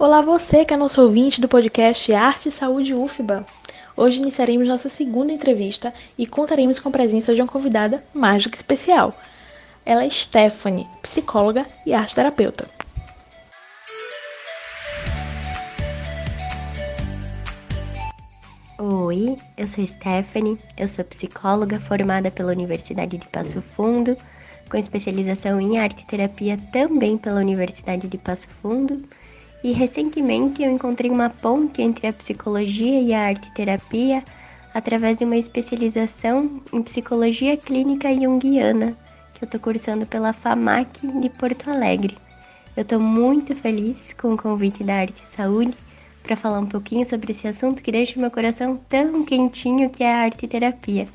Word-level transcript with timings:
Olá 0.00 0.22
você 0.22 0.64
que 0.64 0.72
é 0.72 0.78
nosso 0.78 1.02
ouvinte 1.02 1.42
do 1.42 1.46
podcast 1.46 2.10
Arte 2.14 2.48
e 2.48 2.50
Saúde 2.50 2.94
UFBA. 2.94 3.44
Hoje 3.94 4.18
iniciaremos 4.18 4.66
nossa 4.66 4.88
segunda 4.88 5.30
entrevista 5.30 5.92
e 6.16 6.26
contaremos 6.26 6.80
com 6.80 6.88
a 6.88 6.92
presença 6.92 7.34
de 7.34 7.42
uma 7.42 7.46
convidada 7.46 8.02
que 8.50 8.56
especial. 8.56 9.14
Ela 9.84 10.02
é 10.02 10.08
Stephanie, 10.08 10.88
psicóloga 11.02 11.66
e 11.84 11.92
arte 11.92 12.14
terapeuta. 12.14 12.66
Oi, 18.78 19.36
eu 19.54 19.68
sou 19.68 19.86
Stephanie, 19.86 20.58
eu 20.78 20.88
sou 20.88 21.04
psicóloga 21.04 21.78
formada 21.78 22.30
pela 22.30 22.52
Universidade 22.52 23.18
de 23.18 23.28
Passo 23.28 23.60
Fundo, 23.60 24.16
com 24.70 24.78
especialização 24.78 25.60
em 25.60 25.78
arte 25.78 26.06
terapia 26.06 26.56
também 26.72 27.18
pela 27.18 27.38
Universidade 27.38 28.08
de 28.08 28.16
Passo 28.16 28.48
Fundo 28.48 29.06
e 29.62 29.72
recentemente 29.72 30.62
eu 30.62 30.70
encontrei 30.70 31.10
uma 31.10 31.30
ponte 31.30 31.82
entre 31.82 32.06
a 32.06 32.12
psicologia 32.12 33.00
e 33.00 33.12
a 33.12 33.26
arte 33.26 33.50
terapia 33.52 34.24
através 34.72 35.18
de 35.18 35.24
uma 35.24 35.36
especialização 35.36 36.62
em 36.72 36.82
psicologia 36.82 37.56
clínica 37.56 38.14
junguiana 38.14 38.96
que 39.34 39.44
eu 39.44 39.46
estou 39.46 39.60
cursando 39.60 40.06
pela 40.06 40.32
FAMAC 40.32 41.06
de 41.20 41.28
Porto 41.30 41.70
Alegre. 41.70 42.16
Eu 42.76 42.82
estou 42.82 43.00
muito 43.00 43.56
feliz 43.56 44.14
com 44.14 44.34
o 44.34 44.36
convite 44.36 44.84
da 44.84 44.96
Arte 44.96 45.22
e 45.22 45.36
Saúde 45.36 45.76
para 46.22 46.36
falar 46.36 46.60
um 46.60 46.66
pouquinho 46.66 47.04
sobre 47.04 47.32
esse 47.32 47.48
assunto 47.48 47.82
que 47.82 47.90
deixa 47.90 48.20
meu 48.20 48.30
coração 48.30 48.76
tão 48.88 49.24
quentinho 49.24 49.90
que 49.90 50.04
é 50.04 50.12
a 50.12 50.18
arte 50.18 50.46
terapia. 50.46 51.08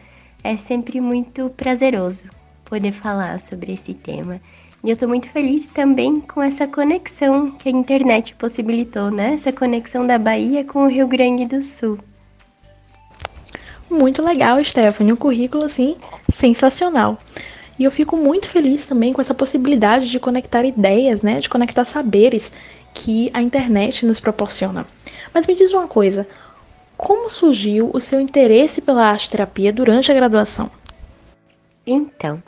É 0.43 0.57
sempre 0.57 0.99
muito 0.99 1.49
prazeroso 1.51 2.25
poder 2.65 2.91
falar 2.91 3.39
sobre 3.39 3.73
esse 3.73 3.93
tema 3.93 4.41
e 4.85 4.89
eu 4.89 4.93
estou 4.93 5.09
muito 5.09 5.27
feliz 5.29 5.65
também 5.65 6.21
com 6.21 6.43
essa 6.43 6.67
conexão 6.67 7.49
que 7.49 7.67
a 7.67 7.71
internet 7.71 8.35
possibilitou, 8.35 9.09
né? 9.09 9.33
Essa 9.33 9.51
conexão 9.51 10.05
da 10.05 10.19
Bahia 10.19 10.63
com 10.63 10.83
o 10.83 10.87
Rio 10.87 11.07
Grande 11.07 11.43
do 11.43 11.63
Sul. 11.63 11.97
Muito 13.89 14.23
legal, 14.23 14.63
Stephanie. 14.63 15.11
Um 15.11 15.15
currículo, 15.15 15.65
assim, 15.65 15.95
sensacional. 16.29 17.17
E 17.79 17.83
eu 17.83 17.89
fico 17.89 18.15
muito 18.15 18.47
feliz 18.47 18.85
também 18.85 19.11
com 19.11 19.19
essa 19.19 19.33
possibilidade 19.33 20.07
de 20.07 20.19
conectar 20.19 20.63
ideias, 20.63 21.23
né? 21.23 21.39
De 21.39 21.49
conectar 21.49 21.83
saberes 21.83 22.51
que 22.93 23.31
a 23.33 23.41
internet 23.41 24.05
nos 24.05 24.19
proporciona. 24.19 24.85
Mas 25.33 25.47
me 25.47 25.55
diz 25.55 25.73
uma 25.73 25.87
coisa: 25.87 26.27
como 26.95 27.27
surgiu 27.31 27.89
o 27.91 27.99
seu 27.99 28.19
interesse 28.19 28.81
pela 28.81 29.07
arte 29.07 29.31
terapia 29.31 29.73
durante 29.73 30.11
a 30.11 30.15
graduação? 30.15 30.69
Então, 31.87 32.43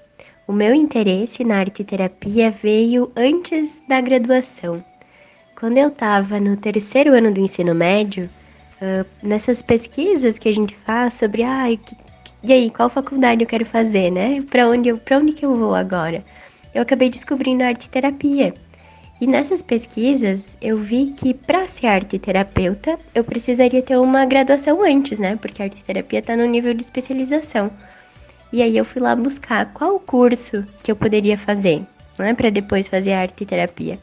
o 0.47 0.53
meu 0.53 0.73
interesse 0.73 1.43
na 1.43 1.57
arte 1.57 1.83
terapia 1.83 2.49
veio 2.49 3.11
antes 3.15 3.83
da 3.87 3.99
graduação. 3.99 4.83
Quando 5.59 5.77
eu 5.77 5.89
estava 5.89 6.39
no 6.39 6.55
terceiro 6.55 7.13
ano 7.13 7.33
do 7.33 7.39
ensino 7.41 7.75
médio, 7.75 8.29
uh, 8.81 9.05
nessas 9.21 9.61
pesquisas 9.61 10.39
que 10.39 10.47
a 10.47 10.53
gente 10.53 10.73
faz 10.73 11.15
sobre, 11.15 11.43
ah, 11.43 11.65
que, 11.83 11.97
e 12.43 12.53
aí, 12.53 12.69
qual 12.69 12.89
faculdade 12.89 13.43
eu 13.43 13.47
quero 13.47 13.65
fazer, 13.65 14.09
né? 14.09 14.41
Para 14.49 14.69
onde, 14.69 14.87
eu, 14.87 15.01
onde 15.11 15.33
que 15.33 15.45
eu 15.45 15.53
vou 15.53 15.75
agora? 15.75 16.23
Eu 16.73 16.81
acabei 16.83 17.09
descobrindo 17.09 17.63
a 17.63 17.67
arte 17.67 17.89
terapia. 17.89 18.53
E 19.19 19.25
nessas 19.25 19.63
pesquisas 19.63 20.55
eu 20.61 20.77
vi 20.77 21.07
que 21.17 21.33
para 21.33 21.67
ser 21.67 21.87
arte 21.87 22.19
terapeuta 22.19 22.97
eu 23.13 23.23
precisaria 23.23 23.81
ter 23.81 23.97
uma 23.97 24.25
graduação 24.25 24.83
antes, 24.83 25.19
né? 25.19 25.35
Porque 25.35 25.61
a 25.61 25.65
arte 25.65 25.83
terapia 25.83 26.19
está 26.19 26.37
no 26.37 26.45
nível 26.45 26.73
de 26.73 26.83
especialização. 26.83 27.71
E 28.51 28.61
aí 28.61 28.77
eu 28.77 28.85
fui 28.85 29.01
lá 29.01 29.15
buscar 29.15 29.73
qual 29.73 29.99
curso 29.99 30.63
que 30.81 30.91
eu 30.91 30.95
poderia 30.95 31.37
fazer, 31.37 31.83
né, 32.17 32.33
para 32.33 32.49
depois 32.49 32.87
fazer 32.87 33.13
arte 33.13 33.43
e 33.43 33.45
terapia. 33.45 33.99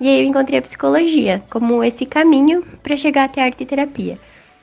E 0.00 0.08
aí 0.08 0.20
eu 0.20 0.26
encontrei 0.26 0.58
a 0.58 0.62
psicologia 0.62 1.42
como 1.50 1.82
esse 1.82 2.06
caminho 2.06 2.62
para 2.82 2.96
chegar 2.96 3.24
até 3.24 3.42
arte 3.42 3.62
e 3.62 3.66
terapia. 3.66 4.18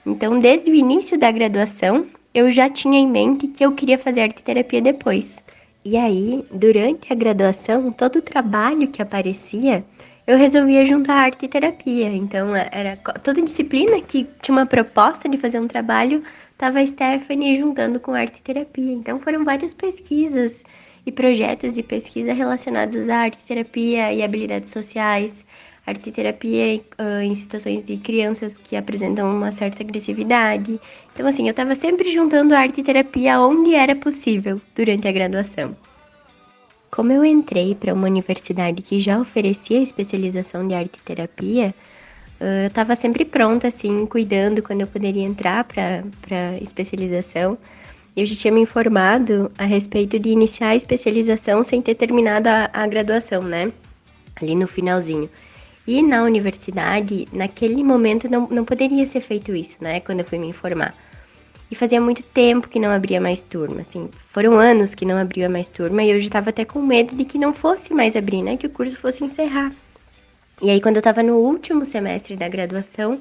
Então, 0.05 0.39
desde 0.39 0.69
o 0.69 0.75
início 0.75 1.17
da 1.17 1.31
graduação, 1.31 2.05
eu 2.33 2.51
já 2.51 2.69
tinha 2.69 2.99
em 2.99 3.07
mente 3.07 3.47
que 3.47 3.65
eu 3.65 3.71
queria 3.73 3.97
fazer 3.97 4.21
arte 4.21 4.39
e 4.39 4.43
terapia 4.43 4.81
depois. 4.81 5.43
E 5.83 5.97
aí, 5.97 6.45
durante 6.51 7.11
a 7.11 7.15
graduação, 7.15 7.91
todo 7.91 8.17
o 8.17 8.21
trabalho 8.21 8.87
que 8.87 9.01
aparecia, 9.01 9.83
eu 10.25 10.37
resolvia 10.37 10.85
juntar 10.85 11.15
arte 11.15 11.45
e 11.45 11.47
terapia. 11.47 12.07
Então, 12.07 12.55
era 12.55 12.97
toda 13.23 13.41
disciplina 13.41 14.01
que 14.01 14.27
tinha 14.41 14.57
uma 14.57 14.65
proposta 14.65 15.27
de 15.29 15.37
fazer 15.37 15.59
um 15.59 15.67
trabalho, 15.67 16.23
estava 16.55 16.79
a 16.79 16.87
Stephanie 16.87 17.59
juntando 17.59 17.99
com 17.99 18.13
arte 18.13 18.41
terapia. 18.41 18.93
Então 18.93 19.19
foram 19.19 19.43
várias 19.43 19.73
pesquisas 19.73 20.63
e 21.05 21.11
projetos 21.11 21.73
de 21.73 21.83
pesquisa 21.83 22.33
relacionados 22.33 23.09
à 23.09 23.17
arte 23.17 23.43
terapia 23.43 24.11
e 24.13 24.23
habilidades 24.23 24.71
sociais, 24.71 25.45
arte 25.85 26.11
terapia 26.11 26.81
uh, 26.97 27.21
em 27.21 27.35
situações 27.35 27.83
de 27.83 27.97
crianças 27.97 28.57
que 28.57 28.75
apresentam 28.75 29.29
uma 29.29 29.51
certa 29.51 29.83
agressividade. 29.83 30.79
Então 31.13 31.27
assim, 31.27 31.45
eu 31.45 31.51
estava 31.51 31.75
sempre 31.75 32.11
juntando 32.11 32.55
arte 32.55 32.81
terapia 32.81 33.39
onde 33.39 33.75
era 33.75 33.95
possível 33.95 34.59
durante 34.73 35.07
a 35.07 35.11
graduação. 35.11 35.75
Como 36.89 37.11
eu 37.11 37.25
entrei 37.25 37.75
para 37.75 37.93
uma 37.93 38.07
universidade 38.07 38.81
que 38.81 39.01
já 39.01 39.19
oferecia 39.19 39.81
especialização 39.81 40.65
de 40.65 40.73
arte 40.73 40.97
terapia, 41.03 41.75
eu 42.39 42.67
estava 42.67 42.95
sempre 42.95 43.23
pronta, 43.23 43.67
assim, 43.67 44.05
cuidando 44.05 44.61
quando 44.61 44.81
eu 44.81 44.87
poderia 44.87 45.23
entrar 45.23 45.63
para 45.63 46.03
especialização. 46.61 47.57
Eu 48.15 48.25
já 48.25 48.35
tinha 48.35 48.53
me 48.53 48.61
informado 48.61 49.51
a 49.57 49.65
respeito 49.65 50.17
de 50.19 50.29
iniciar 50.29 50.69
a 50.69 50.75
especialização 50.75 51.63
sem 51.63 51.81
ter 51.81 51.95
terminado 51.95 52.47
a, 52.47 52.69
a 52.71 52.87
graduação, 52.87 53.41
né? 53.41 53.71
Ali 54.35 54.55
no 54.55 54.67
finalzinho. 54.67 55.29
E 55.87 56.01
na 56.01 56.23
universidade, 56.23 57.27
naquele 57.31 57.83
momento, 57.83 58.29
não, 58.29 58.47
não 58.47 58.65
poderia 58.65 59.05
ser 59.05 59.21
feito 59.21 59.55
isso, 59.55 59.77
né? 59.81 59.99
Quando 59.99 60.19
eu 60.19 60.25
fui 60.25 60.37
me 60.37 60.47
informar. 60.47 60.93
E 61.69 61.75
fazia 61.75 61.99
muito 61.99 62.23
tempo 62.23 62.69
que 62.69 62.79
não 62.79 62.89
abria 62.89 63.19
mais 63.19 63.43
turma, 63.43 63.81
assim. 63.81 64.09
Foram 64.29 64.53
anos 64.55 64.95
que 64.95 65.05
não 65.05 65.17
abria 65.17 65.49
mais 65.49 65.67
turma 65.69 66.03
e 66.03 66.11
eu 66.11 66.19
já 66.19 66.27
estava 66.27 66.49
até 66.49 66.63
com 66.63 66.81
medo 66.81 67.15
de 67.15 67.25
que 67.25 67.37
não 67.37 67.53
fosse 67.53 67.93
mais 67.93 68.15
abrir, 68.15 68.41
né? 68.41 68.57
Que 68.57 68.67
o 68.67 68.69
curso 68.69 68.97
fosse 68.97 69.23
encerrar. 69.23 69.71
E 70.61 70.69
aí, 70.69 70.79
quando 70.79 70.95
eu 70.97 71.01
estava 71.01 71.21
no 71.21 71.35
último 71.35 71.85
semestre 71.85 72.35
da 72.35 72.47
graduação, 72.47 73.19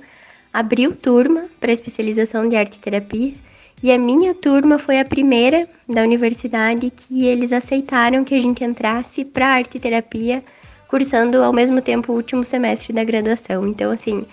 abriu 0.52 0.94
turma 0.94 1.46
para 1.58 1.72
especialização 1.72 2.48
de 2.48 2.54
arte 2.54 2.78
terapia. 2.78 3.32
E 3.82 3.90
a 3.90 3.98
minha 3.98 4.34
turma 4.34 4.78
foi 4.78 5.00
a 5.00 5.04
primeira 5.04 5.68
da 5.88 6.02
universidade 6.02 6.90
que 6.90 7.26
eles 7.26 7.52
aceitaram 7.52 8.24
que 8.24 8.34
a 8.34 8.40
gente 8.40 8.62
entrasse 8.62 9.24
para 9.24 9.48
arte 9.48 9.78
terapia, 9.80 10.44
cursando 10.88 11.42
ao 11.42 11.52
mesmo 11.52 11.82
tempo 11.82 12.12
o 12.12 12.16
último 12.16 12.44
semestre 12.44 12.92
da 12.92 13.02
graduação. 13.02 13.66
Então, 13.66 13.90
assim, 13.90 14.24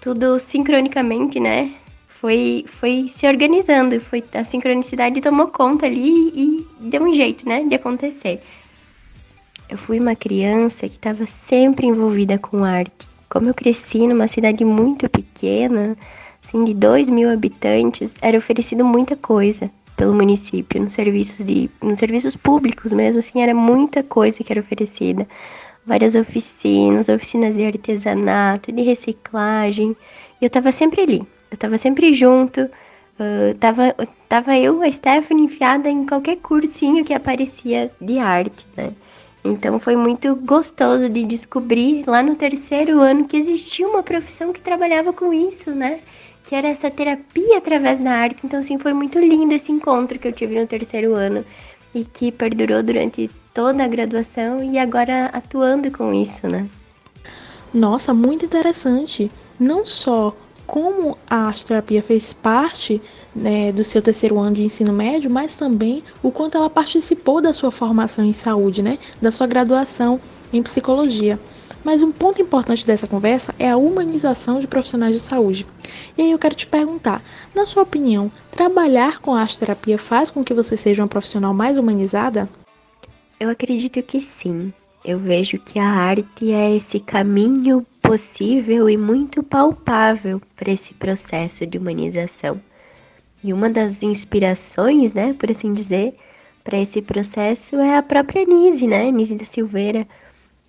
tudo 0.00 0.38
sincronicamente, 0.38 1.38
né? 1.38 1.72
Foi, 2.20 2.64
foi 2.66 3.08
se 3.08 3.28
organizando, 3.28 4.00
foi 4.00 4.24
a 4.34 4.42
sincronicidade 4.42 5.20
tomou 5.20 5.46
conta 5.46 5.86
ali 5.86 6.32
e 6.34 6.66
deu 6.80 7.04
um 7.04 7.14
jeito, 7.14 7.48
né, 7.48 7.62
de 7.62 7.76
acontecer. 7.76 8.42
Eu 9.68 9.76
fui 9.76 10.00
uma 10.00 10.16
criança 10.16 10.88
que 10.88 10.96
estava 10.96 11.26
sempre 11.26 11.86
envolvida 11.86 12.38
com 12.38 12.64
arte. 12.64 13.06
Como 13.28 13.48
eu 13.50 13.54
cresci 13.54 14.06
numa 14.06 14.26
cidade 14.26 14.64
muito 14.64 15.06
pequena, 15.10 15.94
assim, 16.42 16.64
de 16.64 16.72
2 16.72 17.10
mil 17.10 17.30
habitantes, 17.30 18.14
era 18.22 18.38
oferecido 18.38 18.82
muita 18.82 19.14
coisa 19.14 19.70
pelo 19.94 20.14
município, 20.14 20.80
nos 20.80 20.94
serviços 20.94 21.44
de, 21.44 21.68
nos 21.82 21.98
serviços 21.98 22.34
públicos 22.36 22.92
mesmo, 22.92 23.18
assim, 23.18 23.42
era 23.42 23.52
muita 23.52 24.02
coisa 24.02 24.42
que 24.42 24.50
era 24.50 24.60
oferecida. 24.60 25.28
Várias 25.84 26.14
oficinas, 26.14 27.08
oficinas 27.08 27.54
de 27.54 27.64
artesanato, 27.64 28.72
de 28.72 28.82
reciclagem. 28.82 29.94
E 30.40 30.44
eu 30.44 30.46
estava 30.46 30.72
sempre 30.72 31.02
ali, 31.02 31.18
eu 31.50 31.54
estava 31.54 31.76
sempre 31.76 32.14
junto, 32.14 32.62
uh, 32.62 33.54
tava, 33.60 33.94
tava 34.28 34.56
eu, 34.56 34.82
a 34.82 34.90
Stephanie, 34.90 35.44
enfiada 35.44 35.90
em 35.90 36.06
qualquer 36.06 36.36
cursinho 36.36 37.04
que 37.04 37.12
aparecia 37.12 37.90
de 38.00 38.18
arte, 38.18 38.64
né? 38.74 38.92
Então 39.48 39.78
foi 39.78 39.96
muito 39.96 40.34
gostoso 40.36 41.08
de 41.08 41.24
descobrir 41.24 42.04
lá 42.06 42.22
no 42.22 42.36
terceiro 42.36 43.00
ano 43.00 43.26
que 43.26 43.36
existia 43.36 43.88
uma 43.88 44.02
profissão 44.02 44.52
que 44.52 44.60
trabalhava 44.60 45.12
com 45.12 45.32
isso, 45.32 45.70
né? 45.70 46.00
Que 46.44 46.54
era 46.54 46.68
essa 46.68 46.90
terapia 46.90 47.58
através 47.58 48.00
da 48.00 48.10
arte. 48.10 48.40
Então, 48.44 48.60
assim, 48.60 48.78
foi 48.78 48.92
muito 48.92 49.18
lindo 49.18 49.52
esse 49.54 49.72
encontro 49.72 50.18
que 50.18 50.28
eu 50.28 50.32
tive 50.32 50.60
no 50.60 50.66
terceiro 50.66 51.14
ano 51.14 51.44
e 51.94 52.04
que 52.04 52.30
perdurou 52.30 52.82
durante 52.82 53.30
toda 53.52 53.84
a 53.84 53.88
graduação 53.88 54.62
e 54.62 54.78
agora 54.78 55.26
atuando 55.32 55.90
com 55.90 56.12
isso, 56.14 56.46
né? 56.46 56.68
Nossa, 57.72 58.14
muito 58.14 58.44
interessante. 58.44 59.30
Não 59.58 59.84
só 59.84 60.34
como 60.68 61.16
a 61.26 61.46
arte 61.46 61.64
terapia 61.64 62.02
fez 62.02 62.34
parte 62.34 63.00
né, 63.34 63.72
do 63.72 63.82
seu 63.82 64.02
terceiro 64.02 64.38
ano 64.38 64.54
de 64.54 64.62
ensino 64.62 64.92
médio, 64.92 65.30
mas 65.30 65.54
também 65.54 66.04
o 66.22 66.30
quanto 66.30 66.58
ela 66.58 66.68
participou 66.68 67.40
da 67.40 67.54
sua 67.54 67.70
formação 67.70 68.22
em 68.22 68.34
saúde, 68.34 68.82
né, 68.82 68.98
da 69.20 69.30
sua 69.30 69.46
graduação 69.46 70.20
em 70.52 70.62
psicologia. 70.62 71.40
Mas 71.82 72.02
um 72.02 72.12
ponto 72.12 72.42
importante 72.42 72.86
dessa 72.86 73.06
conversa 73.06 73.54
é 73.58 73.70
a 73.70 73.78
humanização 73.78 74.60
de 74.60 74.66
profissionais 74.66 75.14
de 75.14 75.20
saúde. 75.20 75.64
E 76.18 76.22
aí 76.22 76.32
eu 76.32 76.38
quero 76.38 76.54
te 76.54 76.66
perguntar, 76.66 77.22
na 77.54 77.64
sua 77.64 77.84
opinião, 77.84 78.30
trabalhar 78.50 79.20
com 79.20 79.32
a 79.32 79.40
arte 79.40 79.56
terapia 79.56 79.96
faz 79.96 80.30
com 80.30 80.44
que 80.44 80.52
você 80.52 80.76
seja 80.76 81.00
uma 81.00 81.08
profissional 81.08 81.54
mais 81.54 81.78
humanizada? 81.78 82.46
Eu 83.40 83.48
acredito 83.48 84.02
que 84.02 84.20
sim. 84.20 84.70
Eu 85.02 85.18
vejo 85.18 85.58
que 85.58 85.78
a 85.78 85.88
arte 85.88 86.52
é 86.52 86.76
esse 86.76 87.00
caminho 87.00 87.86
possível 88.08 88.88
e 88.88 88.96
muito 88.96 89.42
palpável 89.42 90.40
para 90.56 90.72
esse 90.72 90.94
processo 90.94 91.66
de 91.66 91.76
humanização. 91.76 92.58
E 93.44 93.52
uma 93.52 93.68
das 93.68 94.02
inspirações, 94.02 95.12
né, 95.12 95.34
por 95.34 95.50
assim 95.50 95.74
dizer, 95.74 96.16
para 96.64 96.78
esse 96.78 97.02
processo 97.02 97.76
é 97.76 97.98
a 97.98 98.02
própria 98.02 98.46
Nise, 98.46 98.86
né, 98.86 99.10
Nise 99.10 99.34
da 99.34 99.44
Silveira. 99.44 100.08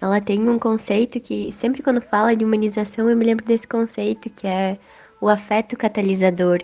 Ela 0.01 0.19
tem 0.19 0.49
um 0.49 0.59
conceito 0.59 1.17
que 1.21 1.49
sempre 1.53 1.81
quando 1.81 2.01
fala 2.01 2.35
de 2.35 2.43
humanização 2.43 3.09
eu 3.09 3.15
me 3.15 3.23
lembro 3.23 3.45
desse 3.45 3.67
conceito 3.67 4.29
que 4.29 4.45
é 4.45 4.77
o 5.21 5.29
afeto 5.29 5.77
catalisador, 5.77 6.61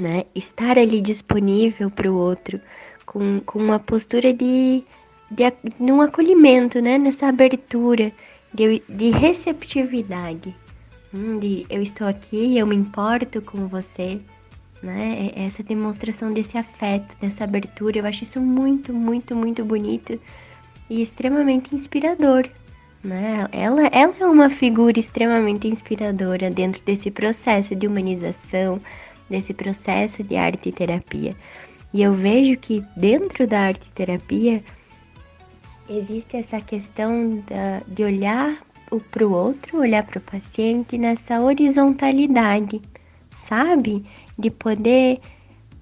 né? 0.00 0.24
Estar 0.34 0.78
ali 0.78 1.02
disponível 1.02 1.90
para 1.90 2.10
o 2.10 2.16
outro, 2.16 2.58
com, 3.04 3.40
com 3.40 3.58
uma 3.58 3.78
postura 3.78 4.32
de, 4.32 4.82
de, 5.30 5.44
de 5.80 5.92
um 5.92 6.00
acolhimento, 6.00 6.80
né? 6.80 6.96
Nessa 6.96 7.28
abertura, 7.28 8.10
de, 8.56 8.82
de 8.88 9.10
receptividade. 9.10 10.56
Hum, 11.14 11.38
de 11.38 11.66
eu 11.68 11.82
estou 11.82 12.06
aqui, 12.06 12.58
eu 12.58 12.66
me 12.66 12.74
importo 12.74 13.40
com 13.42 13.66
você, 13.66 14.18
né? 14.82 15.32
É, 15.36 15.44
essa 15.44 15.62
demonstração 15.62 16.32
desse 16.32 16.56
afeto, 16.56 17.16
dessa 17.20 17.44
abertura, 17.44 17.98
eu 17.98 18.06
acho 18.06 18.24
isso 18.24 18.40
muito, 18.40 18.92
muito, 18.92 19.36
muito 19.36 19.64
bonito 19.64 20.18
e 20.88 21.02
extremamente 21.02 21.74
inspirador, 21.74 22.48
né? 23.04 23.46
Ela, 23.52 23.86
ela 23.88 24.20
é 24.20 24.26
uma 24.26 24.48
figura 24.48 24.98
extremamente 24.98 25.68
inspiradora 25.68 26.50
dentro 26.50 26.82
desse 26.82 27.10
processo 27.10 27.74
de 27.74 27.86
humanização, 27.86 28.80
desse 29.28 29.52
processo 29.52 30.22
de 30.22 30.36
arte 30.36 30.70
e 30.70 30.72
terapia. 30.72 31.34
E 31.92 32.02
eu 32.02 32.12
vejo 32.12 32.56
que 32.56 32.84
dentro 32.96 33.46
da 33.46 33.60
arte 33.60 33.86
e 33.86 33.92
terapia 33.92 34.62
existe 35.88 36.36
essa 36.36 36.60
questão 36.60 37.42
da, 37.46 37.82
de 37.86 38.02
olhar 38.02 38.58
para 39.10 39.26
o 39.26 39.32
outro, 39.32 39.78
olhar 39.78 40.04
para 40.04 40.18
o 40.18 40.22
paciente 40.22 40.96
nessa 40.96 41.40
horizontalidade, 41.40 42.80
sabe? 43.30 44.04
De 44.38 44.50
poder 44.50 45.20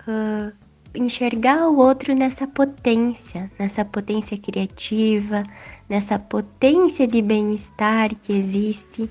uh, 0.08 0.52
enxergar 0.94 1.68
o 1.68 1.76
outro 1.76 2.14
nessa 2.14 2.46
potência, 2.46 3.50
nessa 3.58 3.84
potência 3.84 4.38
criativa, 4.38 5.42
nessa 5.88 6.18
potência 6.18 7.06
de 7.06 7.20
bem-estar 7.20 8.14
que 8.14 8.32
existe. 8.32 9.10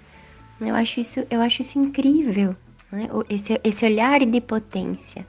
Eu 0.59 0.75
acho 0.75 1.01
isso, 1.01 1.25
eu 1.29 1.41
acho 1.41 1.61
isso 1.61 1.77
incrível, 1.77 2.55
né? 2.91 3.09
esse, 3.29 3.59
esse 3.63 3.85
olhar 3.85 4.25
de 4.25 4.41
potência 4.41 5.25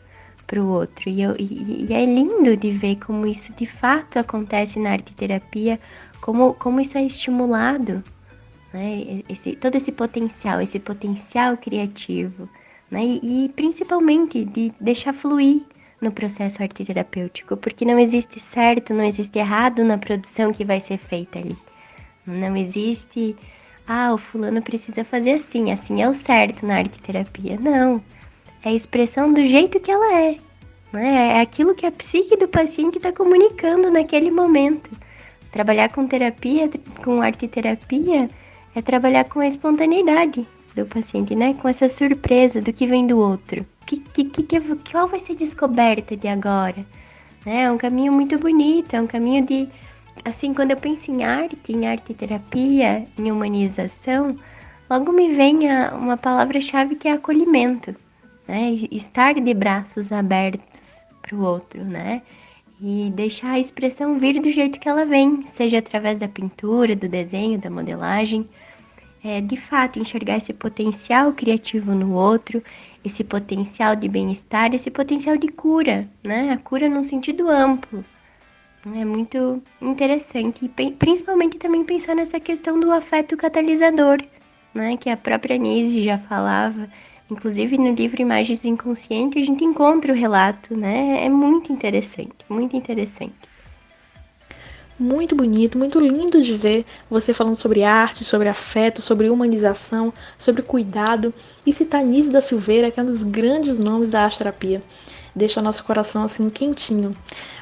para 0.47 0.61
o 0.63 0.69
outro. 0.69 1.09
E, 1.09 1.23
eu, 1.23 1.35
e, 1.39 1.87
e, 1.89 1.93
é 1.93 2.05
lindo 2.05 2.57
de 2.57 2.71
ver 2.71 2.97
como 2.97 3.27
isso 3.27 3.53
de 3.55 3.67
fato 3.67 4.19
acontece 4.19 4.79
na 4.79 4.93
arte 4.93 5.15
terapia, 5.15 5.81
como, 6.21 6.55
como 6.55 6.81
isso 6.81 6.97
é 6.97 7.05
estimulado, 7.05 8.03
né? 8.73 9.23
esse, 9.29 9.57
todo 9.57 9.75
esse 9.77 9.93
potencial, 9.93 10.61
esse 10.61 10.79
potencial 10.79 11.57
criativo. 11.57 12.49
Né? 12.91 13.05
E, 13.05 13.45
e 13.45 13.49
principalmente 13.51 14.45
de 14.45 14.73
deixar 14.81 15.13
fluir 15.13 15.63
no 16.01 16.13
processo 16.13 16.63
arteterapêutico, 16.63 17.57
porque 17.57 17.85
não 17.85 17.99
existe 17.99 18.39
certo, 18.39 18.93
não 18.93 19.05
existe 19.05 19.39
errado 19.39 19.83
na 19.85 19.97
produção 19.97 20.53
que 20.53 20.65
vai 20.65 20.81
ser 20.81 20.99
feita 20.99 21.39
ali. 21.39 21.57
Não 22.27 22.57
existe, 22.57 23.37
ah, 23.87 24.13
o 24.13 24.19
fulano 24.19 24.63
precisa 24.63 25.05
fazer 25.05 25.33
assim, 25.33 25.71
assim 25.73 26.03
é 26.03 26.09
o 26.09 26.15
certo 26.15 26.67
na 26.67 26.77
arteterapia. 26.77 27.59
Não. 27.59 28.03
É 28.65 28.71
a 28.71 28.73
expressão 28.73 29.33
do 29.33 29.45
jeito 29.45 29.79
que 29.79 29.91
ela 29.91 30.21
é. 30.21 30.39
Né? 30.93 31.39
É 31.39 31.41
aquilo 31.41 31.75
que 31.75 31.87
a 31.87 31.93
psique 31.93 32.37
do 32.37 32.49
paciente 32.49 32.97
está 32.97 33.13
comunicando 33.13 33.91
naquele 33.91 34.31
momento. 34.31 34.91
Trabalhar 35.53 35.93
com 35.93 36.07
terapia, 36.07 36.71
com 37.05 37.21
arteterapia, 37.21 38.29
é 38.75 38.83
trabalhar 38.83 39.25
com 39.25 39.41
a 39.41 39.47
espontaneidade 39.47 40.47
do 40.75 40.85
paciente, 40.87 41.37
né? 41.37 41.55
Com 41.55 41.69
essa 41.69 41.89
surpresa 41.89 42.61
do 42.61 42.73
que 42.73 42.87
vem 42.87 43.07
do 43.07 43.19
outro 43.19 43.65
que, 43.85 44.25
que, 44.25 44.43
que, 44.43 44.61
qual 44.91 45.09
vai 45.09 45.21
ser 45.21 45.37
descoberta 45.37 46.17
de 46.17 46.29
agora? 46.29 46.85
Né? 47.45 47.65
É 47.65 47.71
um 47.71 47.79
caminho 47.79 48.13
muito 48.13 48.39
bonito, 48.39 48.95
é 48.95 49.01
um 49.01 49.07
caminho 49.07 49.45
de. 49.45 49.69
Assim, 50.25 50.55
quando 50.55 50.71
eu 50.71 50.77
penso 50.77 51.11
em 51.11 51.25
arte, 51.25 51.73
em 51.73 51.87
arte 51.87 52.15
terapia, 52.15 53.07
em 53.19 53.33
humanização, 53.33 54.37
logo 54.89 55.13
me 55.13 55.35
vem 55.35 55.71
a, 55.71 55.93
uma 55.95 56.17
palavra-chave 56.17 56.95
que 56.95 57.09
é 57.09 57.13
acolhimento, 57.13 57.95
né? 58.47 58.71
Estar 58.91 59.35
de 59.35 59.55
braços 59.55 60.13
abertos 60.13 61.05
para 61.23 61.37
o 61.37 61.43
outro, 61.43 61.85
né? 61.85 62.23
E 62.81 63.11
deixar 63.15 63.53
a 63.53 63.59
expressão 63.59 64.19
vir 64.19 64.41
do 64.41 64.51
jeito 64.51 64.79
que 64.81 64.89
ela 64.89 65.05
vem, 65.05 65.47
seja 65.47 65.79
através 65.79 66.19
da 66.19 66.29
pintura, 66.29 66.95
do 66.95 67.09
desenho, 67.09 67.59
da 67.59 67.71
modelagem. 67.71 68.49
É, 69.23 69.41
de 69.41 69.57
fato, 69.57 69.99
enxergar 69.99 70.37
esse 70.37 70.53
potencial 70.53 71.33
criativo 71.33 71.95
no 71.95 72.13
outro 72.13 72.63
esse 73.05 73.23
potencial 73.23 73.95
de 73.95 74.09
bem-estar, 74.09 74.75
esse 74.75 74.91
potencial 74.91 75.37
de 75.37 75.49
cura, 75.49 76.09
né? 76.23 76.51
A 76.51 76.57
cura 76.57 76.89
num 76.89 77.05
sentido 77.05 77.49
amplo. 77.49 78.05
É 78.87 79.05
muito 79.05 79.63
interessante, 79.81 80.71
e 80.79 80.91
principalmente 80.91 81.59
também 81.59 81.85
pensar 81.85 82.15
nessa 82.15 82.41
questão 82.41 82.79
do 82.79 82.93
afeto 82.93 83.37
catalisador, 83.37 84.23
né? 84.75 84.97
Que 84.97 85.11
a 85.11 85.17
própria 85.17 85.59
Nise 85.59 86.03
já 86.03 86.19
falava, 86.19 86.89
inclusive 87.31 87.79
no 87.79 87.93
livro 87.93 88.21
Imagens 88.21 88.61
do 88.61 88.69
Inconsciente, 88.69 89.39
a 89.39 89.45
gente 89.45 89.65
encontra 89.65 90.13
o 90.13 90.17
relato, 90.17 90.77
né? 90.77 91.25
É 91.25 91.29
muito 91.29 91.73
interessante, 91.73 92.37
muito 92.49 92.77
interessante 92.77 93.35
muito 94.99 95.35
bonito, 95.35 95.77
muito 95.77 95.99
lindo 95.99 96.41
de 96.41 96.55
ver 96.55 96.85
você 97.11 97.35
falando 97.35 97.57
sobre 97.57 97.83
arte, 97.83 98.25
sobre 98.25 98.49
afeto, 98.49 99.03
sobre 99.03 99.29
humanização, 99.29 100.13
sobre 100.39 100.63
cuidado 100.63 101.35
e 101.67 101.73
citar 101.73 102.03
Nise 102.05 102.31
da 102.31 102.41
Silveira, 102.41 102.91
que 102.91 103.01
é 103.01 103.03
um 103.03 103.07
dos 103.07 103.23
grandes 103.23 103.79
nomes 103.79 104.11
da 104.11 104.23
arte-terapia. 104.23 104.83
Deixa 105.35 105.61
nosso 105.61 105.83
coração 105.83 106.23
assim 106.23 106.49
quentinho. 106.49 107.17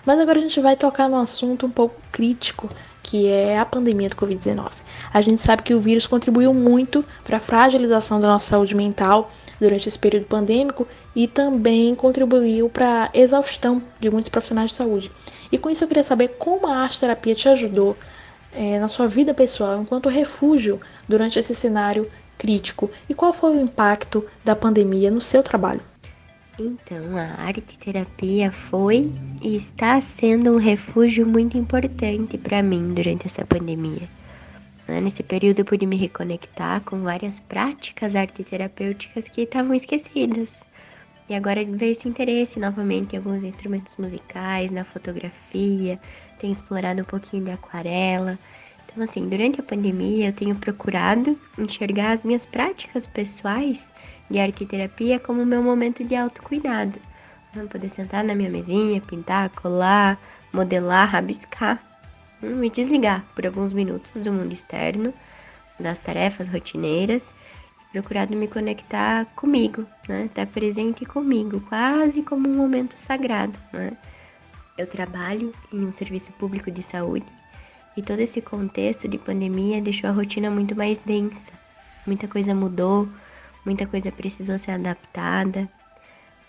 Mas 0.04 0.18
agora 0.18 0.38
a 0.38 0.42
gente 0.42 0.60
vai 0.60 0.76
tocar 0.76 1.08
num 1.08 1.16
assunto 1.16 1.64
um 1.64 1.70
pouco 1.70 1.96
crítico, 2.10 2.68
que 3.02 3.26
é 3.26 3.58
a 3.58 3.64
pandemia 3.64 4.10
do 4.10 4.16
Covid-19. 4.16 4.70
A 5.12 5.20
gente 5.20 5.40
sabe 5.40 5.62
que 5.62 5.74
o 5.74 5.80
vírus 5.80 6.06
contribuiu 6.06 6.52
muito 6.52 7.04
para 7.24 7.38
a 7.38 7.40
fragilização 7.40 8.20
da 8.20 8.28
nossa 8.28 8.48
saúde 8.48 8.74
mental 8.74 9.30
durante 9.62 9.88
esse 9.88 9.98
período 9.98 10.26
pandêmico 10.26 10.88
e 11.14 11.28
também 11.28 11.94
contribuiu 11.94 12.68
para 12.68 13.04
a 13.04 13.10
exaustão 13.16 13.80
de 14.00 14.10
muitos 14.10 14.28
profissionais 14.28 14.70
de 14.70 14.76
saúde. 14.76 15.10
E 15.52 15.56
com 15.56 15.70
isso 15.70 15.84
eu 15.84 15.88
queria 15.88 16.02
saber 16.02 16.34
como 16.38 16.66
a 16.66 16.76
arte 16.78 16.98
terapia 16.98 17.34
te 17.34 17.48
ajudou 17.48 17.96
é, 18.52 18.80
na 18.80 18.88
sua 18.88 19.06
vida 19.06 19.32
pessoal 19.32 19.80
enquanto 19.80 20.08
refúgio 20.08 20.80
durante 21.08 21.38
esse 21.38 21.54
cenário 21.54 22.08
crítico 22.36 22.90
e 23.08 23.14
qual 23.14 23.32
foi 23.32 23.56
o 23.56 23.60
impacto 23.60 24.26
da 24.44 24.56
pandemia 24.56 25.10
no 25.12 25.20
seu 25.20 25.44
trabalho. 25.44 25.80
Então, 26.58 27.16
a 27.16 27.42
arte 27.46 27.78
terapia 27.78 28.50
foi 28.50 29.10
e 29.40 29.56
está 29.56 30.00
sendo 30.00 30.50
um 30.50 30.58
refúgio 30.58 31.24
muito 31.24 31.56
importante 31.56 32.36
para 32.36 32.62
mim 32.62 32.92
durante 32.92 33.26
essa 33.26 33.44
pandemia. 33.44 34.08
Né, 34.88 35.00
nesse 35.00 35.22
período 35.22 35.60
eu 35.60 35.64
pude 35.64 35.86
me 35.86 35.96
reconectar 35.96 36.80
com 36.82 37.02
várias 37.02 37.38
práticas 37.40 38.16
arteterapêuticas 38.16 39.28
que 39.28 39.42
estavam 39.42 39.74
esquecidas. 39.74 40.64
E 41.28 41.34
agora 41.34 41.64
veio 41.64 41.92
esse 41.92 42.08
interesse 42.08 42.58
novamente 42.58 43.14
em 43.14 43.18
alguns 43.18 43.44
instrumentos 43.44 43.94
musicais, 43.96 44.70
na 44.70 44.84
fotografia, 44.84 45.98
tenho 46.38 46.52
explorado 46.52 47.02
um 47.02 47.04
pouquinho 47.04 47.44
de 47.44 47.50
aquarela. 47.52 48.38
Então, 48.84 49.02
assim, 49.02 49.26
durante 49.28 49.60
a 49.60 49.62
pandemia 49.62 50.28
eu 50.28 50.32
tenho 50.32 50.54
procurado 50.56 51.38
enxergar 51.56 52.12
as 52.12 52.24
minhas 52.24 52.44
práticas 52.44 53.06
pessoais 53.06 53.90
de 54.28 54.38
arte 54.38 54.64
e 54.64 54.66
terapia 54.66 55.18
como 55.18 55.46
meu 55.46 55.62
momento 55.62 56.04
de 56.04 56.14
autocuidado. 56.14 56.98
Né? 57.54 57.64
Poder 57.70 57.88
sentar 57.88 58.24
na 58.24 58.34
minha 58.34 58.50
mesinha, 58.50 59.00
pintar, 59.00 59.48
colar, 59.50 60.18
modelar, 60.52 61.08
rabiscar. 61.08 61.91
Me 62.42 62.68
desligar 62.68 63.24
por 63.34 63.46
alguns 63.46 63.72
minutos 63.72 64.22
do 64.22 64.32
mundo 64.32 64.52
externo, 64.52 65.14
das 65.78 66.00
tarefas 66.00 66.48
rotineiras 66.48 67.32
procurado 67.92 68.34
me 68.34 68.48
conectar 68.48 69.26
comigo, 69.36 69.86
né? 70.08 70.24
Estar 70.24 70.46
tá 70.46 70.52
presente 70.52 71.04
comigo, 71.04 71.60
quase 71.60 72.22
como 72.22 72.48
um 72.48 72.56
momento 72.56 72.98
sagrado, 72.98 73.56
né? 73.70 73.92
Eu 74.76 74.86
trabalho 74.86 75.52
em 75.70 75.86
um 75.86 75.92
serviço 75.92 76.32
público 76.32 76.70
de 76.70 76.82
saúde 76.82 77.26
e 77.94 78.02
todo 78.02 78.20
esse 78.20 78.40
contexto 78.40 79.06
de 79.06 79.18
pandemia 79.18 79.82
deixou 79.82 80.08
a 80.08 80.12
rotina 80.12 80.50
muito 80.50 80.74
mais 80.74 81.02
densa. 81.02 81.52
Muita 82.06 82.26
coisa 82.26 82.54
mudou, 82.54 83.06
muita 83.64 83.86
coisa 83.86 84.10
precisou 84.10 84.58
ser 84.58 84.70
adaptada. 84.70 85.68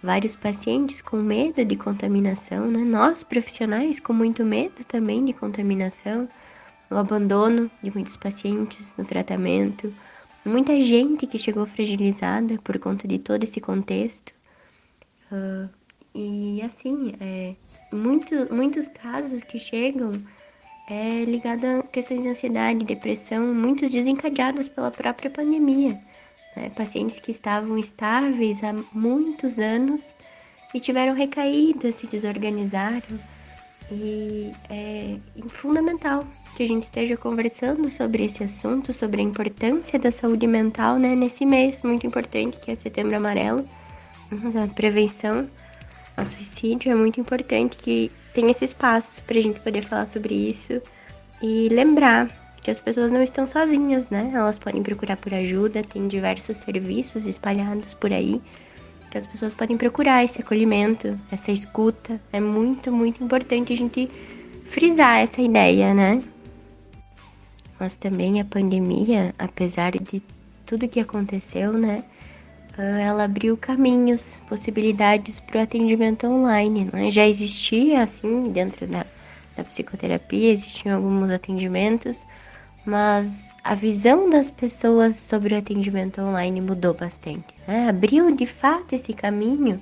Vários 0.03 0.35
pacientes 0.35 1.01
com 1.01 1.15
medo 1.15 1.63
de 1.63 1.77
contaminação, 1.77 2.69
né? 2.69 2.79
Nós 2.79 3.23
profissionais 3.23 4.01
com 4.01 4.11
muito 4.11 4.43
medo 4.43 4.83
também 4.83 5.23
de 5.23 5.31
contaminação, 5.31 6.27
o 6.91 6.95
abandono 6.95 7.71
de 7.81 7.89
muitos 7.89 8.17
pacientes 8.17 8.93
no 8.97 9.05
tratamento, 9.05 9.93
muita 10.45 10.79
gente 10.81 11.25
que 11.25 11.39
chegou 11.39 11.65
fragilizada 11.65 12.59
por 12.63 12.77
conta 12.79 13.07
de 13.07 13.17
todo 13.17 13.43
esse 13.43 13.61
contexto. 13.61 14.33
Uh, 15.31 15.69
e 16.13 16.61
assim, 16.61 17.15
é, 17.21 17.55
muito, 17.91 18.53
muitos 18.53 18.89
casos 18.89 19.41
que 19.41 19.57
chegam 19.57 20.11
é 20.87 21.23
ligado 21.23 21.65
a 21.65 21.83
questões 21.83 22.23
de 22.23 22.27
ansiedade, 22.27 22.85
depressão, 22.85 23.53
muitos 23.53 23.89
desencadeados 23.89 24.67
pela 24.67 24.91
própria 24.91 25.29
pandemia. 25.29 25.99
Né? 26.55 26.69
Pacientes 26.75 27.19
que 27.19 27.31
estavam 27.31 27.77
estáveis 27.77 28.63
há 28.63 28.73
muitos 28.93 29.59
anos 29.59 30.15
e 30.73 30.79
tiveram 30.79 31.13
recaídas, 31.13 31.95
se 31.95 32.07
desorganizaram. 32.07 33.19
E 33.91 34.51
é 34.69 35.17
fundamental 35.49 36.25
que 36.55 36.63
a 36.63 36.67
gente 36.67 36.83
esteja 36.83 37.17
conversando 37.17 37.89
sobre 37.89 38.25
esse 38.25 38.43
assunto, 38.43 38.93
sobre 38.93 39.21
a 39.21 39.23
importância 39.23 39.99
da 39.99 40.11
saúde 40.11 40.47
mental, 40.47 40.97
né, 40.97 41.15
nesse 41.15 41.45
mês 41.45 41.83
muito 41.83 42.07
importante 42.07 42.57
que 42.57 42.71
é 42.71 42.75
Setembro 42.75 43.17
Amarelo, 43.17 43.67
a 44.63 44.67
prevenção 44.73 45.47
ao 46.15 46.25
suicídio. 46.25 46.91
É 46.91 46.95
muito 46.95 47.19
importante 47.19 47.77
que 47.77 48.11
tenha 48.33 48.51
esse 48.51 48.65
espaço 48.65 49.21
para 49.23 49.37
a 49.37 49.41
gente 49.41 49.59
poder 49.59 49.83
falar 49.83 50.07
sobre 50.07 50.33
isso 50.33 50.81
e 51.41 51.67
lembrar 51.69 52.42
que 52.63 52.71
as 52.71 52.79
pessoas 52.79 53.11
não 53.11 53.21
estão 53.21 53.45
sozinhas, 53.45 54.09
né? 54.09 54.31
Elas 54.33 54.57
podem 54.57 54.81
procurar 54.81 55.17
por 55.17 55.33
ajuda, 55.33 55.83
tem 55.83 56.07
diversos 56.07 56.57
serviços 56.57 57.27
espalhados 57.27 57.93
por 57.93 58.13
aí 58.13 58.41
que 59.13 59.17
as 59.19 59.27
pessoas 59.27 59.53
podem 59.53 59.77
procurar 59.77 60.23
esse 60.23 60.41
acolhimento, 60.41 61.19
essa 61.31 61.51
escuta. 61.51 62.19
É 62.31 62.39
muito, 62.39 62.91
muito 62.91 63.23
importante 63.23 63.71
a 63.71 63.75
gente 63.75 64.09
frisar 64.63 65.19
essa 65.19 65.39
ideia, 65.39 65.93
né? 65.93 66.23
Mas 67.79 67.95
também 67.95 68.41
a 68.41 68.45
pandemia, 68.45 69.35
apesar 69.37 69.91
de 69.91 70.19
tudo 70.65 70.87
que 70.87 70.99
aconteceu, 70.99 71.73
né? 71.73 72.03
Ah, 72.75 72.99
ela 73.01 73.25
abriu 73.25 73.55
caminhos, 73.55 74.41
possibilidades 74.49 75.39
para 75.39 75.59
o 75.59 75.61
atendimento 75.61 76.25
online. 76.25 76.89
Né? 76.91 77.11
Já 77.11 77.27
existia, 77.27 78.01
assim, 78.01 78.45
dentro 78.45 78.87
da, 78.87 79.05
da 79.55 79.63
psicoterapia, 79.63 80.51
existiam 80.51 80.95
alguns 80.95 81.29
atendimentos, 81.29 82.25
mas 82.85 83.51
a 83.63 83.75
visão 83.75 84.29
das 84.29 84.49
pessoas 84.49 85.15
sobre 85.15 85.53
o 85.53 85.57
atendimento 85.57 86.21
online 86.21 86.59
mudou 86.59 86.93
bastante. 86.93 87.55
Né? 87.67 87.87
Abriu 87.87 88.35
de 88.35 88.45
fato 88.45 88.93
esse 88.93 89.13
caminho. 89.13 89.81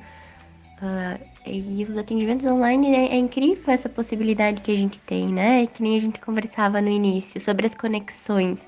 Uh, 0.82 1.32
e 1.46 1.86
os 1.90 1.98
atendimentos 1.98 2.46
online 2.46 2.94
é, 2.94 3.14
é, 3.14 3.18
incrível 3.18 3.74
essa 3.74 3.90
possibilidade 3.90 4.62
que 4.62 4.72
a 4.72 4.76
gente 4.76 5.00
tem, 5.00 5.28
né? 5.28 5.66
Que 5.66 5.82
nem 5.82 5.98
a 5.98 6.02
gente 6.02 6.20
conversava 6.20 6.80
no 6.82 6.90
início 6.90 7.42
sobre 7.42 7.66
as 7.66 7.74
conexões, 7.74 8.62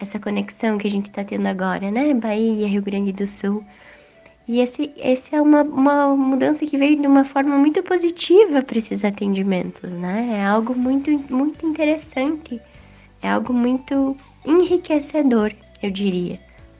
essa 0.00 0.18
conexão 0.18 0.78
que 0.78 0.86
a 0.86 0.90
gente 0.90 1.06
está 1.06 1.22
tendo 1.22 1.46
agora, 1.46 1.90
né? 1.90 2.14
Bahia, 2.14 2.66
Rio 2.66 2.82
Grande 2.82 3.12
do 3.12 3.26
Sul. 3.26 3.62
E 4.48 4.60
esse, 4.60 4.92
esse 4.96 5.34
é 5.34 5.40
uma, 5.40 5.62
uma 5.62 6.16
mudança 6.16 6.64
que 6.64 6.76
veio 6.78 7.00
de 7.00 7.06
uma 7.06 7.24
forma 7.24 7.56
muito 7.58 7.82
positiva 7.82 8.62
para 8.62 8.78
esses 8.78 9.04
atendimentos, 9.04 9.92
né? 9.92 10.38
É 10.38 10.44
algo 10.44 10.74
muito, 10.74 11.10
muito 11.30 11.66
interessante. 11.66 12.60
É 13.22 13.28
algo 13.28 13.52
muito 13.52 14.16
enriquecedor, 14.44 15.52
eu 15.82 15.90
diria. 15.90 16.38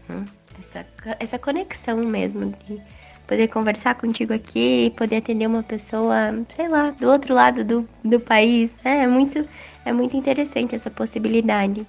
Né? 0.09 0.25
Essa, 0.61 0.87
essa 1.19 1.39
conexão 1.39 1.99
mesmo 1.99 2.55
de 2.65 2.81
poder 3.27 3.49
conversar 3.49 3.95
contigo 3.97 4.33
aqui, 4.33 4.93
poder 4.97 5.17
atender 5.17 5.47
uma 5.47 5.63
pessoa, 5.63 6.17
sei 6.49 6.69
lá, 6.69 6.91
do 6.91 7.11
outro 7.11 7.35
lado 7.35 7.65
do, 7.65 7.89
do 8.05 8.21
país. 8.21 8.71
Né? 8.85 9.05
É 9.05 9.07
muito, 9.07 9.47
é 9.85 9.93
muito 9.93 10.17
interessante 10.17 10.75
essa 10.75 10.91
possibilidade 10.91 11.87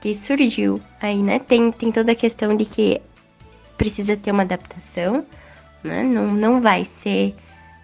que 0.00 0.14
surgiu 0.14 0.80
aí, 1.00 1.22
né? 1.22 1.38
Tem, 1.38 1.70
tem 1.70 1.92
toda 1.92 2.12
a 2.12 2.14
questão 2.14 2.56
de 2.56 2.64
que 2.64 3.00
precisa 3.76 4.16
ter 4.16 4.30
uma 4.30 4.42
adaptação, 4.42 5.24
né? 5.84 6.02
Não, 6.02 6.28
não 6.28 6.60
vai 6.60 6.84
ser, 6.84 7.34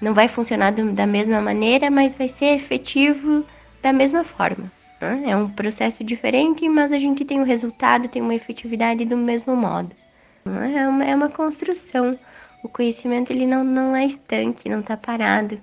não 0.00 0.14
vai 0.14 0.26
funcionar 0.26 0.72
do, 0.72 0.92
da 0.92 1.06
mesma 1.06 1.40
maneira, 1.40 1.90
mas 1.90 2.14
vai 2.14 2.28
ser 2.28 2.54
efetivo 2.54 3.44
da 3.82 3.92
mesma 3.92 4.24
forma. 4.24 4.72
É 5.00 5.36
um 5.36 5.48
processo 5.48 6.02
diferente, 6.02 6.66
mas 6.68 6.90
a 6.90 6.98
gente 6.98 7.24
tem 7.24 7.38
o 7.38 7.42
um 7.42 7.44
resultado, 7.44 8.08
tem 8.08 8.22
uma 8.22 8.34
efetividade 8.34 9.04
do 9.04 9.16
mesmo 9.16 9.54
modo. 9.54 9.90
É 10.46 10.88
uma, 10.88 11.04
é 11.04 11.14
uma 11.14 11.28
construção. 11.28 12.18
O 12.62 12.68
conhecimento 12.68 13.30
ele 13.30 13.46
não, 13.46 13.62
não 13.62 13.94
é 13.94 14.06
estanque, 14.06 14.68
não 14.68 14.80
está 14.80 14.96
parado. 14.96 15.60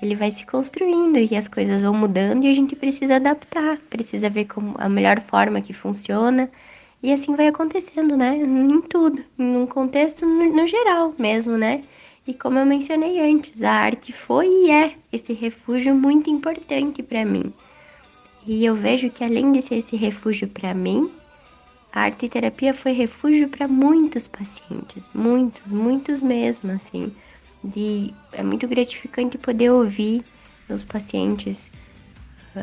Ele 0.00 0.14
vai 0.14 0.30
se 0.30 0.46
construindo 0.46 1.18
e 1.18 1.34
as 1.36 1.48
coisas 1.48 1.82
vão 1.82 1.94
mudando 1.94 2.44
e 2.44 2.50
a 2.50 2.54
gente 2.54 2.76
precisa 2.76 3.16
adaptar, 3.16 3.78
precisa 3.90 4.28
ver 4.28 4.44
como 4.44 4.74
a 4.78 4.88
melhor 4.88 5.20
forma 5.20 5.60
que 5.60 5.72
funciona. 5.72 6.50
E 7.02 7.12
assim 7.12 7.34
vai 7.34 7.48
acontecendo, 7.48 8.16
né? 8.16 8.36
Em 8.36 8.80
tudo, 8.82 9.24
num 9.36 9.66
contexto 9.66 10.26
no, 10.26 10.54
no 10.54 10.66
geral 10.66 11.14
mesmo, 11.18 11.56
né? 11.56 11.82
E 12.26 12.34
como 12.34 12.58
eu 12.58 12.66
mencionei 12.66 13.20
antes, 13.20 13.62
a 13.62 13.72
arte 13.72 14.12
foi 14.12 14.46
e 14.46 14.70
é 14.70 14.94
esse 15.12 15.32
refúgio 15.32 15.94
muito 15.94 16.28
importante 16.30 17.02
para 17.02 17.24
mim. 17.24 17.52
E 18.46 18.64
eu 18.64 18.76
vejo 18.76 19.10
que 19.10 19.24
além 19.24 19.50
de 19.50 19.60
ser 19.60 19.76
esse 19.76 19.96
refúgio 19.96 20.46
para 20.46 20.72
mim, 20.72 21.10
a 21.92 22.02
arte 22.02 22.28
terapia 22.28 22.72
foi 22.72 22.92
refúgio 22.92 23.48
para 23.48 23.66
muitos 23.66 24.28
pacientes, 24.28 25.10
muitos, 25.12 25.72
muitos 25.72 26.22
mesmo, 26.22 26.70
assim. 26.70 27.12
De, 27.64 28.14
é 28.32 28.44
muito 28.44 28.68
gratificante 28.68 29.36
poder 29.36 29.70
ouvir 29.70 30.22
dos 30.68 30.84
pacientes 30.84 31.70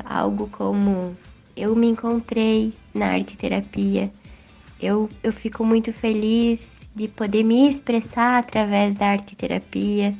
algo 0.05 0.49
como 0.49 1.17
eu 1.55 1.75
me 1.75 1.87
encontrei 1.87 2.73
na 2.93 3.07
arte 3.07 3.35
terapia. 3.35 4.09
Eu, 4.79 5.09
eu 5.21 5.33
fico 5.33 5.65
muito 5.65 5.91
feliz 5.91 6.81
de 6.95 7.07
poder 7.07 7.43
me 7.43 7.67
expressar 7.67 8.39
através 8.39 8.95
da 8.95 9.07
arte 9.07 9.35
terapia 9.35 10.15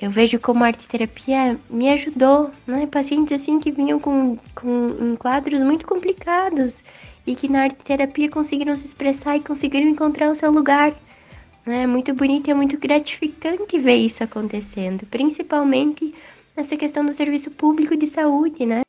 eu 0.00 0.10
vejo 0.10 0.40
como 0.40 0.64
a 0.64 0.68
arte 0.68 0.88
terapia 0.88 1.58
me 1.68 1.90
ajudou, 1.90 2.50
né? 2.66 2.86
Pacientes 2.86 3.40
assim 3.40 3.60
que 3.60 3.70
vinham 3.70 3.98
com, 3.98 4.38
com 4.54 5.14
quadros 5.18 5.60
muito 5.60 5.86
complicados 5.86 6.82
e 7.26 7.36
que 7.36 7.48
na 7.48 7.64
arte 7.64 7.76
terapia 7.84 8.30
conseguiram 8.30 8.74
se 8.76 8.86
expressar 8.86 9.36
e 9.36 9.40
conseguiram 9.40 9.86
encontrar 9.88 10.30
o 10.30 10.34
seu 10.34 10.50
lugar. 10.50 10.94
É 11.66 11.86
muito 11.86 12.14
bonito 12.14 12.48
e 12.48 12.50
é 12.50 12.54
muito 12.54 12.78
gratificante 12.78 13.78
ver 13.78 13.96
isso 13.96 14.24
acontecendo, 14.24 15.04
principalmente 15.06 16.14
nessa 16.56 16.76
questão 16.76 17.04
do 17.04 17.12
serviço 17.12 17.50
público 17.50 17.94
de 17.94 18.06
saúde, 18.06 18.64
né? 18.64 18.80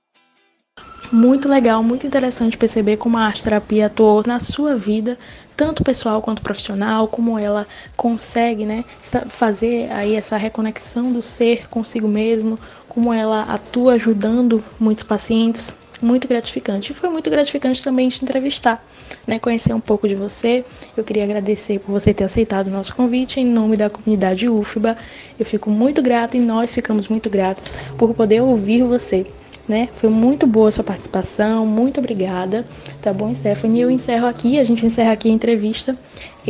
Muito 1.12 1.50
legal, 1.50 1.84
muito 1.84 2.08
interessante 2.08 2.58
perceber 2.58 2.96
como 2.96 3.18
a 3.18 3.24
arte 3.26 3.44
terapia 3.44 3.88
atuou 3.88 4.24
na 4.26 4.40
sua 4.40 4.78
vida 4.78 5.18
tanto 5.58 5.84
pessoal 5.84 6.22
quanto 6.22 6.42
profissional, 6.42 7.06
como 7.06 7.38
ela 7.38 7.68
consegue, 7.98 8.66
né, 8.66 8.86
fazer 9.28 9.92
aí 9.92 10.16
essa 10.16 10.38
reconexão 10.38 11.12
do 11.12 11.22
ser 11.22 11.68
consigo 11.70 12.08
mesmo, 12.08 12.58
como 12.88 13.14
ela 13.14 13.44
atua 13.44 13.94
ajudando 13.94 14.64
muitos 14.80 15.04
pacientes, 15.04 15.76
muito 16.02 16.30
gratificante. 16.30 16.94
E 16.94 16.96
foi 16.96 17.10
muito 17.10 17.30
gratificante 17.30 17.84
também 17.84 18.08
te 18.08 18.24
entrevistar, 18.24 18.84
né, 19.28 19.38
conhecer 19.38 19.74
um 19.74 19.82
pouco 19.82 20.08
de 20.08 20.16
você. 20.16 20.66
Eu 20.96 21.04
queria 21.04 21.26
agradecer 21.26 21.78
por 21.80 21.92
você 21.92 22.14
ter 22.14 22.24
aceitado 22.24 22.68
o 22.68 22.72
nosso 22.72 22.96
convite 22.96 23.40
em 23.40 23.46
nome 23.46 23.76
da 23.76 23.90
comunidade 23.90 24.50
UFBA. 24.50 24.98
Eu 25.38 25.46
fico 25.46 25.70
muito 25.70 26.02
grata 26.02 26.38
e 26.38 26.40
nós 26.40 26.74
ficamos 26.74 27.10
muito 27.10 27.30
gratos 27.30 27.74
por 27.98 28.14
poder 28.16 28.42
ouvir 28.42 28.84
você 28.84 29.28
né? 29.68 29.88
Foi 29.88 30.10
muito 30.10 30.46
boa 30.48 30.70
a 30.70 30.72
sua 30.72 30.84
participação, 30.84 31.66
muito 31.66 32.00
obrigada, 32.00 32.68
tá 33.02 33.14
bom, 33.14 33.34
Stephanie? 33.34 33.82
Eu 33.82 33.92
encerro 33.92 34.28
aqui, 34.28 34.60
a 34.60 34.64
gente 34.64 34.86
encerra 34.86 35.12
aqui 35.12 35.30
a 35.30 35.32
entrevista, 35.32 35.98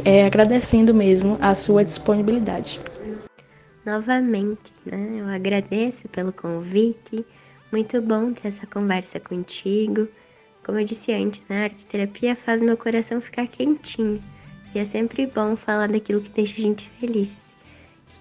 é, 0.04 0.26
agradecendo 0.26 0.94
mesmo 0.94 1.38
a 1.42 1.54
sua 1.56 1.84
disponibilidade. 1.84 2.80
Novamente, 3.86 4.72
né? 4.86 5.18
Eu 5.20 5.28
agradeço 5.28 6.08
pelo 6.10 6.32
convite, 6.32 7.26
muito 7.72 8.02
bom 8.02 8.32
ter 8.32 8.50
essa 8.50 8.68
conversa 8.68 9.20
contigo. 9.20 10.08
Como 10.64 10.78
eu 10.78 10.86
disse 10.86 11.12
antes, 11.12 11.42
né? 11.50 11.62
A 11.62 11.64
arte 11.64 11.86
terapia 11.86 12.36
faz 12.36 12.62
meu 12.62 12.78
coração 12.78 13.20
ficar 13.20 13.48
quentinho. 13.48 14.22
E 14.74 14.80
é 14.80 14.86
sempre 14.86 15.26
bom 15.26 15.56
falar 15.56 15.88
daquilo 15.88 16.22
que 16.22 16.30
deixa 16.30 16.56
a 16.58 16.62
gente 16.62 16.90
feliz. 17.00 17.36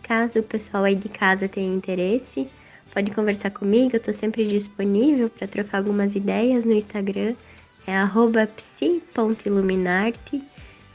Caso 0.03 0.41
o 0.41 0.43
pessoal 0.43 0.85
aí 0.85 0.95
de 0.95 1.09
casa 1.09 1.49
tenha 1.49 1.73
interesse, 1.73 2.49
Pode 2.93 3.13
conversar 3.13 3.51
comigo, 3.51 3.95
eu 3.95 4.01
tô 4.01 4.13
sempre 4.13 4.45
disponível 4.47 5.31
para 5.31 5.47
trocar 5.47 5.79
algumas 5.79 6.17
ideias 6.17 6.65
no 6.65 6.73
Instagram, 6.73 7.35
é 7.87 8.47
psi.iluminarte. 8.47 10.43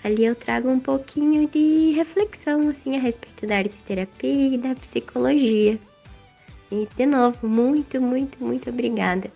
Ali 0.04 0.25
eu 0.25 0.36
trago 0.36 0.70
um 0.70 0.80
pouquinho 0.80 1.48
de 1.50 1.94
reflexão 1.96 2.70
assim 2.70 2.96
a 2.96 3.00
respeito 3.00 3.48
da 3.48 3.58
arte 3.58 3.75
terapia 3.88 4.56
e 4.56 4.58
da 4.58 4.75
psicologia. 4.75 5.80
E 6.72 6.88
de 6.96 7.06
novo, 7.06 7.48
muito, 7.48 8.00
muito, 8.02 8.44
muito 8.44 8.70
obrigada. 8.70 9.32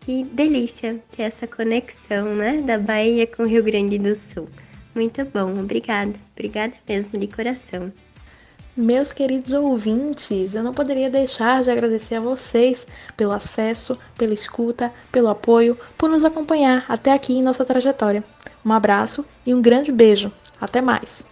Que 0.00 0.24
delícia 0.24 1.02
ter 1.16 1.24
essa 1.24 1.46
conexão, 1.46 2.34
né, 2.36 2.62
da 2.62 2.78
Bahia 2.78 3.26
com 3.26 3.42
o 3.42 3.46
Rio 3.46 3.62
Grande 3.64 3.98
do 3.98 4.14
Sul. 4.16 4.48
Muito 4.94 5.24
bom, 5.24 5.58
obrigada. 5.58 6.14
Obrigada 6.34 6.72
mesmo 6.88 7.18
de 7.18 7.26
coração. 7.26 7.92
Meus 8.76 9.10
queridos 9.10 9.52
ouvintes, 9.52 10.54
eu 10.54 10.62
não 10.62 10.74
poderia 10.74 11.08
deixar 11.08 11.62
de 11.62 11.70
agradecer 11.70 12.16
a 12.16 12.20
vocês 12.20 12.86
pelo 13.16 13.32
acesso, 13.32 13.98
pela 14.18 14.34
escuta, 14.34 14.92
pelo 15.10 15.28
apoio, 15.28 15.78
por 15.96 16.10
nos 16.10 16.26
acompanhar 16.26 16.84
até 16.86 17.12
aqui 17.12 17.32
em 17.32 17.42
nossa 17.42 17.64
trajetória. 17.64 18.22
Um 18.62 18.74
abraço 18.74 19.24
e 19.46 19.54
um 19.54 19.62
grande 19.62 19.90
beijo. 19.90 20.30
Até 20.60 20.82
mais! 20.82 21.24